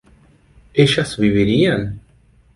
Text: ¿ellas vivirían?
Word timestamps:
¿ellas 0.73 1.15
vivirían? 1.15 2.01